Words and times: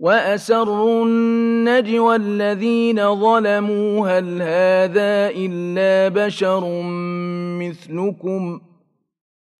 وأسروا 0.00 1.04
النجوى 1.04 2.16
الذين 2.16 3.14
ظلموا 3.14 4.08
هل 4.08 4.42
هذا 4.42 5.30
إلا 5.36 6.08
بشر 6.08 6.82
مثلكم 7.60 8.60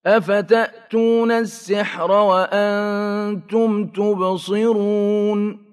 أفتأتون 0.07 1.31
السحر 1.33 2.11
وأنتم 2.11 3.87
تبصرون 3.87 5.71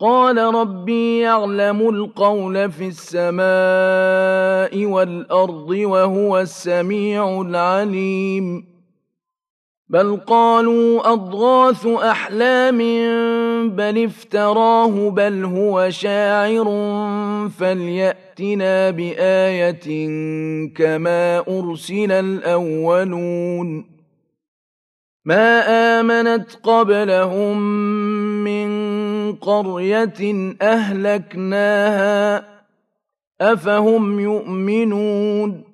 قال 0.00 0.38
ربي 0.38 1.18
يعلم 1.18 1.88
القول 1.88 2.70
في 2.70 2.88
السماء 2.88 4.84
والأرض 4.86 5.68
وهو 5.68 6.38
السميع 6.38 7.40
العليم 7.40 8.74
بل 9.88 10.16
قالوا 10.16 11.12
أضغاث 11.12 11.86
أحلام 11.86 12.80
بل 13.70 14.04
افتراه 14.04 15.10
بل 15.10 15.44
هو 15.44 15.90
شاعر 15.90 16.64
فليأتنا 17.58 18.90
بآية 18.90 20.06
كما 20.74 21.38
أرسل 21.38 22.12
الأولون 22.12 23.84
ما 25.24 25.60
آمنت 26.00 26.54
قبلهم 26.62 27.58
من 28.44 29.32
قرية 29.32 30.54
أهلكناها 30.62 32.44
أفهم 33.40 34.20
يؤمنون 34.20 35.73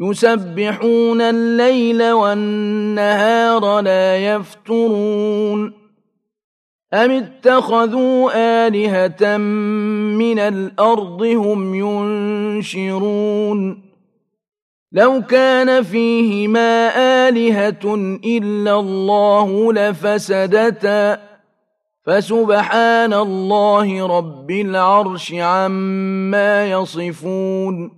يسبحون 0.00 1.20
الليل 1.20 2.12
والنهار 2.12 3.80
لا 3.80 4.16
يفترون 4.16 5.72
أم 6.94 7.10
اتخذوا 7.10 8.30
آلهة 8.66 9.36
من 10.16 10.38
الأرض 10.38 11.22
هم 11.22 11.74
ينشرون 11.74 13.82
لو 14.92 15.22
كان 15.22 15.82
فيهما 15.82 16.88
آلهة 17.28 17.94
إلا 18.24 18.80
الله 18.80 19.72
لفسدتا 19.72 21.20
فسبحان 22.06 23.12
الله 23.12 24.18
رب 24.18 24.50
العرش 24.50 25.34
عما 25.34 26.70
يصفون 26.70 27.97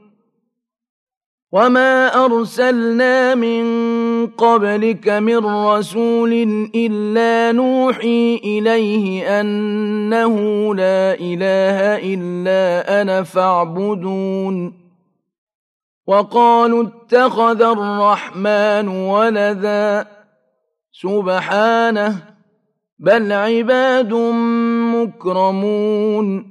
وما 1.51 2.25
أرسلنا 2.25 3.35
من 3.35 3.63
قبلك 4.27 5.09
من 5.09 5.45
رسول 5.45 6.33
إلا 6.75 7.51
نوحي 7.51 8.41
إليه 8.43 9.39
أنه 9.41 10.35
لا 10.75 11.13
إله 11.13 11.79
إلا 12.13 13.01
أنا 13.01 13.23
فاعبدون 13.23 14.73
وقالوا 16.07 16.83
اتخذ 16.83 17.61
الرحمن 17.61 18.87
ولدا 18.87 20.07
سبحانه 20.91 22.15
بل 22.99 23.31
عباد 23.31 24.13
مكرمون 24.95 26.50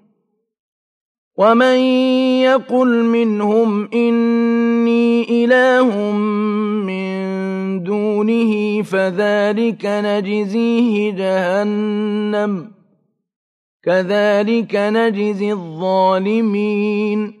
ومن 1.37 1.79
يقل 2.43 3.03
منهم 3.03 3.89
إني 3.93 5.43
إله 5.45 6.11
من 6.85 7.83
دونه 7.83 8.81
فذلك 8.81 9.85
نجزيه 9.85 11.11
جهنم 11.11 12.71
كذلك 13.83 14.75
نجزي 14.75 15.51
الظالمين. 15.51 17.40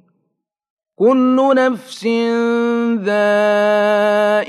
كل 0.95 1.53
نفس 1.55 2.05
ذائقة 3.03 4.47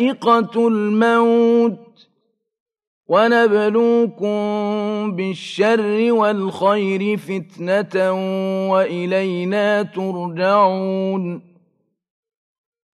الموت 0.69 2.09
ونبلوكم 3.09 4.37
بالشر 5.17 6.13
والخير 6.13 7.17
فتنة 7.17 8.13
وإلينا 8.71 9.83
ترجعون. 9.83 11.53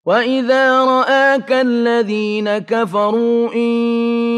وإذا 0.06 0.84
رآك 0.84 1.52
الذين 1.52 2.58
كفروا 2.58 3.54
إن 3.54 4.37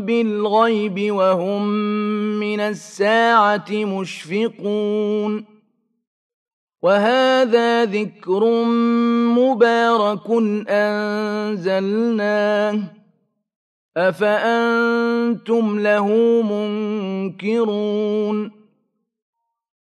بالغيب 0.00 1.14
وهم 1.14 1.68
من 2.40 2.60
الساعة 2.60 3.66
مشفقون. 3.70 5.44
وهذا 6.82 7.84
ذكر 7.84 8.64
مبارك 9.38 10.30
أنزلناه. 10.68 12.78
أفأنتم 13.96 15.78
له 15.78 16.08
منكرون؟ 16.42 18.63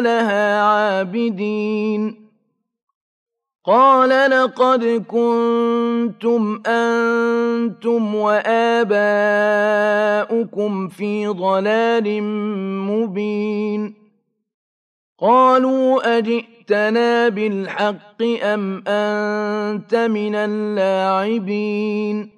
لها 0.00 0.62
عابدين. 0.62 2.28
قال 3.64 4.30
لقد 4.30 5.04
كنتم 5.08 6.62
أنتم 6.66 8.14
وآباؤكم 8.14 8.88
في 10.88 11.26
ضلال 11.26 12.22
مبين. 12.86 13.94
قالوا 15.20 16.18
أجئتنا 16.18 17.28
بالحق 17.28 18.22
أم 18.22 18.88
أنت 18.88 19.94
من 19.94 20.34
اللاعبين؟ 20.34 22.37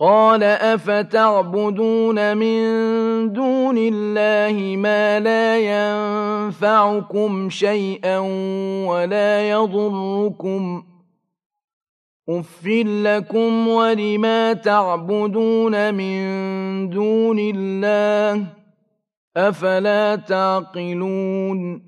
قال 0.00 0.42
أفتعبدون 0.42 2.36
من 2.36 2.62
دون 3.32 3.78
الله 3.78 4.76
ما 4.76 5.20
لا 5.20 5.58
ينفعكم 5.58 7.50
شيئا 7.50 8.18
ولا 8.86 9.50
يضركم 9.50 10.84
أف 12.28 12.66
لكم 13.04 13.68
ولما 13.68 14.52
تعبدون 14.52 15.94
من 15.94 16.20
دون 16.90 17.38
الله 17.38 18.46
أفلا 19.36 20.16
تعقلون 20.16 21.87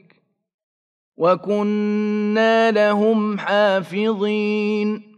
وكنا 1.21 2.71
لهم 2.71 3.37
حافظين 3.37 5.11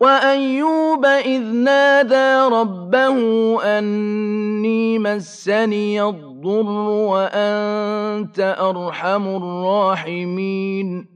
وأيوب 0.00 1.04
إذ 1.04 1.42
نادى 1.42 2.54
ربه 2.54 3.18
أني 3.78 4.98
مسني 4.98 6.02
الضر 6.02 6.70
وأنت 7.12 8.56
أرحم 8.60 9.26
الراحمين 9.26 11.15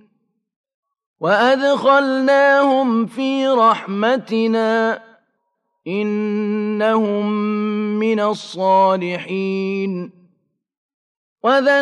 وأدخلناهم 1.21 3.05
في 3.05 3.47
رحمتنا 3.47 5.01
إنهم 5.87 7.31
من 7.99 8.19
الصالحين 8.19 10.11
وذا 11.43 11.81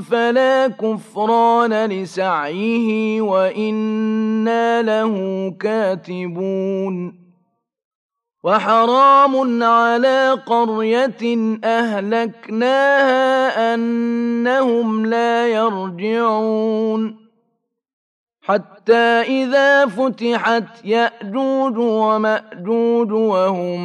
فلا 0.00 0.68
كفران 0.68 1.86
لسعيه 1.86 3.20
وإنا 3.20 4.82
له 4.82 5.14
كاتبون. 5.60 7.22
وحرام 8.44 9.62
على 9.62 10.30
قرية 10.46 11.36
أهلكناها 11.64 13.74
أنهم 13.74 15.06
لا 15.06 15.48
يرجعون. 15.48 17.16
حتى 18.42 19.22
إذا 19.22 19.86
فتحت 19.86 20.84
يأجوج 20.84 21.78
ومأجوج 21.78 23.12
وهم 23.12 23.80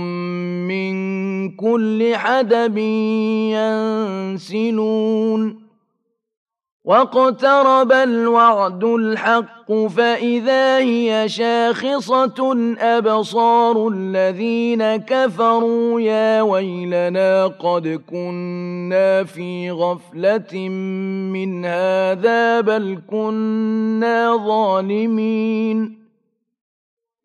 من 0.68 0.96
كل 1.56 2.16
حدب 2.16 2.78
ينسلون. 4.38 5.67
واقترب 6.88 7.92
الوعد 7.92 8.84
الحق 8.84 9.72
فإذا 9.72 10.78
هي 10.78 11.30
شاخصة 11.30 12.76
أبصار 12.80 13.88
الذين 13.88 14.96
كفروا 14.96 16.02
يا 16.02 16.42
ويلنا 16.42 17.48
قد 17.48 18.02
كنا 18.10 19.24
في 19.24 19.72
غفلة 19.72 20.70
من 21.34 21.66
هذا 21.66 22.62
بل 22.62 23.00
كنا 23.12 24.38
ظالمين 24.48 26.07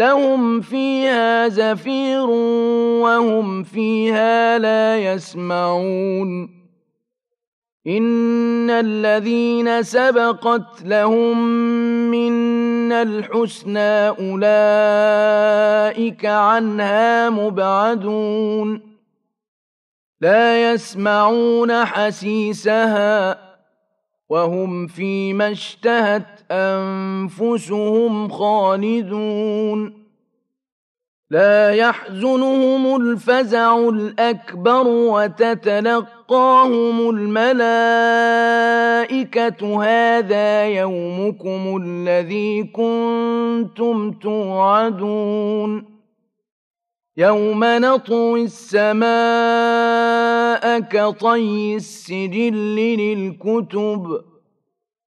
لهم 0.00 0.60
فيها 0.60 1.48
زفير 1.48 2.30
وهم 3.04 3.62
فيها 3.62 4.58
لا 4.58 5.12
يسمعون. 5.12 6.60
إن 7.86 8.70
الذين 8.70 9.82
سبقت 9.82 10.82
لهم 10.84 11.38
منا 12.10 13.02
الحسنى 13.02 14.08
أولئك 14.08 15.36
عنها 16.26 17.30
مبعدون. 17.30 18.82
لا 20.20 20.72
يسمعون 20.72 21.84
حسيسها 21.84 23.38
وهم 24.28 24.86
فيما 24.86 25.50
اشتهت 25.50 26.39
أنفسهم 26.50 28.28
خالدون. 28.28 30.00
لا 31.30 31.70
يحزنهم 31.70 32.96
الفزع 32.96 33.78
الأكبر 33.88 34.86
وتتلقاهم 34.86 36.30
الملائكة. 37.10 37.44
هذا 39.84 40.64
يومكم 40.66 41.82
الذي 41.82 42.64
كنتم 42.64 44.12
توعدون. 44.12 45.84
يوم 47.16 47.64
نطوي 47.64 48.44
السماء 48.44 49.10
كطي 50.80 51.76
السجل 51.76 52.76
للكتب. 52.76 54.29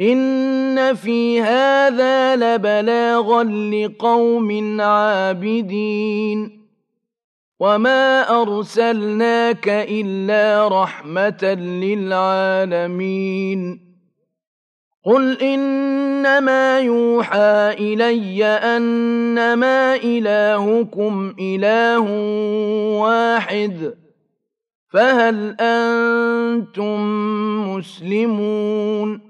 إن 0.00 0.94
في 0.94 1.40
هذا 1.40 2.36
لبلاغا 2.36 3.44
لقوم 3.44 4.80
عابدين 4.80 6.60
وما 7.60 8.30
أرسلناك 8.42 9.68
إلا 9.68 10.68
رحمة 10.68 11.54
للعالمين 11.82 13.10
قل 15.04 15.38
إنما 15.42 16.80
يوحى 16.80 17.74
إلي 17.78 18.44
أنما 18.44 19.94
إلهكم 19.94 21.34
إله 21.40 22.10
واحد 23.00 23.94
فهل 24.92 25.56
أنتم 25.60 27.00
مسلمون 27.76 29.29